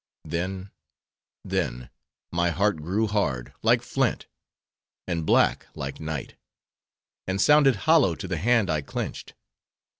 [0.25, 0.71] Then,
[1.45, 1.91] then!
[2.31, 4.25] my heart grew hard, like flint;
[5.07, 6.33] and black, like night;
[7.27, 9.35] and sounded hollow to the hand I clenched.